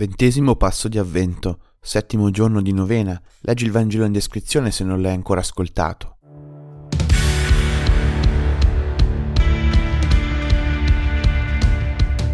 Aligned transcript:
Ventesimo 0.00 0.56
passo 0.56 0.88
di 0.88 0.96
avvento, 0.96 1.58
settimo 1.78 2.30
giorno 2.30 2.62
di 2.62 2.72
novena. 2.72 3.20
Leggi 3.40 3.66
il 3.66 3.70
Vangelo 3.70 4.06
in 4.06 4.12
descrizione 4.12 4.70
se 4.70 4.82
non 4.82 5.02
l'hai 5.02 5.12
ancora 5.12 5.40
ascoltato. 5.40 6.16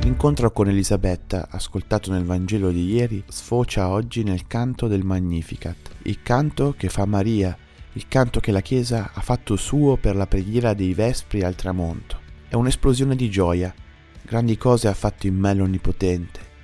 L'incontro 0.02 0.52
con 0.52 0.68
Elisabetta, 0.68 1.48
ascoltato 1.50 2.12
nel 2.12 2.24
Vangelo 2.24 2.70
di 2.70 2.86
ieri, 2.92 3.24
sfocia 3.26 3.88
oggi 3.88 4.22
nel 4.22 4.46
canto 4.46 4.86
del 4.86 5.02
Magnificat, 5.02 5.90
il 6.02 6.22
canto 6.22 6.72
che 6.78 6.88
fa 6.88 7.04
Maria, 7.04 7.58
il 7.94 8.06
canto 8.06 8.38
che 8.38 8.52
la 8.52 8.60
Chiesa 8.60 9.10
ha 9.12 9.20
fatto 9.20 9.56
suo 9.56 9.96
per 9.96 10.14
la 10.14 10.28
preghiera 10.28 10.72
dei 10.72 10.94
Vespri 10.94 11.42
al 11.42 11.56
tramonto. 11.56 12.20
È 12.46 12.54
un'esplosione 12.54 13.16
di 13.16 13.28
gioia, 13.28 13.74
grandi 14.22 14.56
cose 14.56 14.86
ha 14.86 14.94
fatto 14.94 15.26
in 15.26 15.34
me 15.34 15.52
l'Onnipotente. 15.52 16.54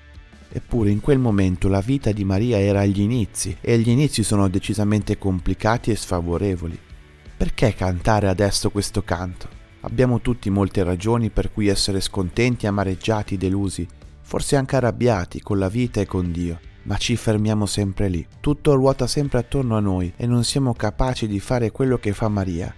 Eppure 0.55 0.91
in 0.91 1.01
quel 1.01 1.19
momento 1.19 1.69
la 1.69 1.81
vita 1.81 2.13
di 2.13 2.25
Maria 2.25 2.61
era 2.61 2.81
agli 2.81 3.01
inizi 3.01 3.57
e 3.63 3.79
gli 3.79 3.89
inizi 3.89 4.23
sono 4.23 4.49
decisamente 4.49 5.17
complicati 5.17 5.91
e 5.91 5.97
sfavorevoli. 5.97 6.79
Perché 7.35 7.75
cantare 7.75 8.29
adesso 8.29 8.69
questo 8.69 9.03
canto? 9.03 9.49
Abbiamo 9.81 10.21
tutti 10.21 10.51
molte 10.51 10.85
ragioni 10.85 11.31
per 11.31 11.51
cui 11.51 11.69
essere 11.69 12.01
scontenti, 12.01 12.67
amareggiati, 12.67 13.39
delusi, 13.39 13.89
forse 14.21 14.57
anche 14.57 14.77
arrabbiati 14.77 15.41
con 15.41 15.59
la 15.59 15.71
vita 15.71 16.03
e 16.03 16.07
con 16.07 16.31
Dio, 16.31 16.61
ma 16.83 16.99
ci 16.99 17.17
fermiamo 17.17 17.65
sempre 17.65 18.09
lì. 18.09 18.25
Tutto 18.39 18.75
ruota 18.75 19.07
sempre 19.07 19.39
attorno 19.39 19.75
a 19.77 19.81
noi 19.81 20.13
e 20.17 20.27
non 20.27 20.45
siamo 20.45 20.75
capaci 20.75 21.27
di 21.27 21.41
fare 21.41 21.71
quello 21.71 21.97
che 21.97 22.13
fa 22.13 22.29
Maria, 22.29 22.73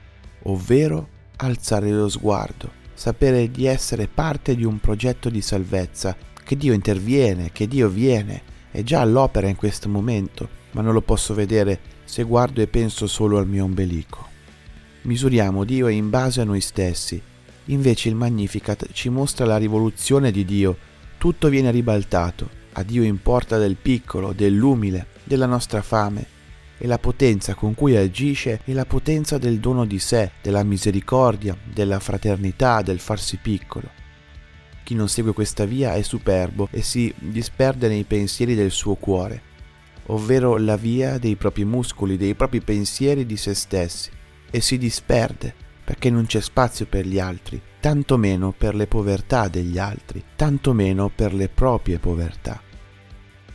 ovvero 0.44 1.08
alzare 1.36 1.90
lo 1.90 2.08
sguardo, 2.08 2.70
sapere 2.94 3.50
di 3.50 3.66
essere 3.66 4.06
parte 4.06 4.54
di 4.54 4.64
un 4.64 4.78
progetto 4.78 5.28
di 5.28 5.42
salvezza 5.42 6.16
che 6.44 6.56
Dio 6.56 6.72
interviene, 6.72 7.50
che 7.52 7.66
Dio 7.66 7.88
viene, 7.88 8.42
è 8.70 8.82
già 8.82 9.00
all'opera 9.00 9.48
in 9.48 9.56
questo 9.56 9.88
momento, 9.88 10.48
ma 10.72 10.82
non 10.82 10.92
lo 10.92 11.00
posso 11.00 11.34
vedere 11.34 11.80
se 12.04 12.22
guardo 12.22 12.60
e 12.60 12.66
penso 12.66 13.06
solo 13.06 13.38
al 13.38 13.48
mio 13.48 13.64
ombelico. 13.64 14.28
Misuriamo 15.02 15.64
Dio 15.64 15.88
in 15.88 16.10
base 16.10 16.40
a 16.40 16.44
noi 16.44 16.60
stessi, 16.60 17.20
invece 17.66 18.08
il 18.08 18.14
Magnificat 18.14 18.88
ci 18.92 19.08
mostra 19.08 19.46
la 19.46 19.56
rivoluzione 19.56 20.30
di 20.30 20.44
Dio, 20.44 20.76
tutto 21.18 21.48
viene 21.48 21.70
ribaltato, 21.70 22.48
a 22.72 22.82
Dio 22.82 23.02
importa 23.02 23.58
del 23.58 23.76
piccolo, 23.76 24.32
dell'umile, 24.32 25.06
della 25.24 25.46
nostra 25.46 25.82
fame, 25.82 26.26
e 26.76 26.86
la 26.86 26.98
potenza 26.98 27.54
con 27.54 27.74
cui 27.74 27.96
agisce 27.96 28.60
è 28.64 28.72
la 28.72 28.84
potenza 28.84 29.38
del 29.38 29.58
dono 29.58 29.86
di 29.86 29.98
sé, 29.98 30.32
della 30.42 30.62
misericordia, 30.64 31.56
della 31.64 32.00
fraternità, 32.00 32.82
del 32.82 32.98
farsi 32.98 33.38
piccolo. 33.40 34.02
Chi 34.84 34.94
non 34.94 35.08
segue 35.08 35.32
questa 35.32 35.64
via 35.64 35.94
è 35.94 36.02
superbo 36.02 36.68
e 36.70 36.82
si 36.82 37.12
disperde 37.16 37.88
nei 37.88 38.04
pensieri 38.04 38.54
del 38.54 38.70
suo 38.70 38.96
cuore, 38.96 39.40
ovvero 40.06 40.58
la 40.58 40.76
via 40.76 41.16
dei 41.16 41.36
propri 41.36 41.64
muscoli, 41.64 42.18
dei 42.18 42.34
propri 42.34 42.60
pensieri 42.60 43.24
di 43.24 43.38
se 43.38 43.54
stessi, 43.54 44.10
e 44.50 44.60
si 44.60 44.76
disperde 44.76 45.54
perché 45.82 46.10
non 46.10 46.26
c'è 46.26 46.40
spazio 46.40 46.84
per 46.84 47.06
gli 47.06 47.18
altri, 47.18 47.60
tanto 47.80 48.18
meno 48.18 48.52
per 48.52 48.74
le 48.74 48.86
povertà 48.86 49.48
degli 49.48 49.78
altri, 49.78 50.22
tanto 50.36 50.74
meno 50.74 51.10
per 51.14 51.32
le 51.32 51.48
proprie 51.48 51.98
povertà. 51.98 52.60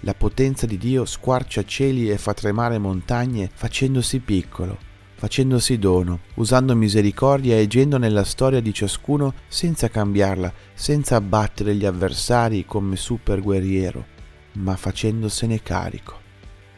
La 0.01 0.15
potenza 0.15 0.65
di 0.65 0.77
Dio 0.77 1.05
squarcia 1.05 1.63
cieli 1.63 2.09
e 2.09 2.17
fa 2.17 2.33
tremare 2.33 2.79
montagne 2.79 3.49
facendosi 3.53 4.19
piccolo, 4.19 4.77
facendosi 5.19 5.77
dono, 5.77 6.21
usando 6.35 6.73
misericordia 6.77 7.57
e 7.57 7.63
agendo 7.63 7.97
nella 7.97 8.23
storia 8.23 8.61
di 8.61 8.73
ciascuno 8.73 9.33
senza 9.49 9.89
cambiarla, 9.89 10.49
senza 10.73 11.17
abbattere 11.17 11.75
gli 11.75 11.85
avversari 11.85 12.63
come 12.65 12.95
super 12.95 13.41
guerriero, 13.41 14.05
ma 14.53 14.77
facendosene 14.77 15.61
carico. 15.61 16.17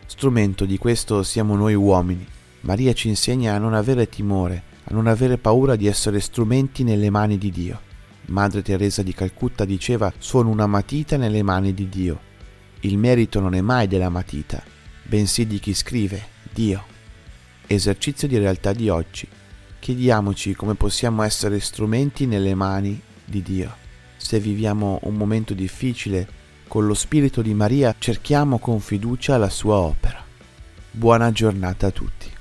Strumento 0.08 0.66
di 0.66 0.80
questo 0.80 1.22
siamo 1.22 1.56
noi 1.56 1.76
uomini. 1.76 2.26
Maria 2.62 2.94
ci 2.94 3.10
insegna 3.10 3.54
a 3.54 3.60
non 3.60 3.76
avere 3.76 4.10
timore, 4.10 4.64
a 4.86 4.94
non 4.96 5.06
avere 5.06 5.38
paura 5.38 5.76
di 5.76 5.86
essere 5.86 6.20
strumenti 6.20 6.84
nelle 6.84 7.12
mani 7.12 7.38
di 7.38 7.52
Dio. 7.52 7.80
Madre 8.26 8.64
Teresa 8.64 9.04
di 9.04 9.14
Calcutta 9.14 9.66
diceva 9.66 10.12
sono 10.18 10.50
una 10.50 10.66
matita 10.66 11.16
nelle 11.16 11.44
mani 11.44 11.76
di 11.76 11.88
Dio. 11.88 12.20
Il 12.80 12.98
merito 12.98 13.40
non 13.40 13.54
è 13.54 13.62
mai 13.62 13.86
della 13.86 14.10
matita, 14.10 14.64
bensì 15.04 15.46
di 15.46 15.60
chi 15.60 15.76
scrive, 15.76 16.26
Dio 16.52 16.91
esercizio 17.74 18.28
di 18.28 18.38
realtà 18.38 18.74
di 18.74 18.90
oggi. 18.90 19.28
Chiediamoci 19.80 20.54
come 20.54 20.76
possiamo 20.76 21.24
essere 21.24 21.60
strumenti 21.60 22.26
nelle 22.26 22.56
mani 22.56 23.02
di 23.26 23.42
Dio. 23.42 23.76
Se 24.18 24.40
viviamo 24.40 25.00
un 25.04 25.16
momento 25.16 25.54
difficile, 25.54 26.28
con 26.68 26.86
lo 26.86 26.94
Spirito 26.94 27.42
di 27.42 27.54
Maria 27.54 27.96
cerchiamo 27.98 28.60
con 28.60 28.80
fiducia 28.80 29.38
la 29.38 29.50
sua 29.50 29.76
opera. 29.76 30.24
Buona 30.92 31.32
giornata 31.32 31.88
a 31.88 31.92
tutti. 31.92 32.41